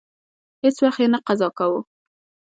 [0.63, 1.79] هیڅ وخت یې نه قضا کاوه.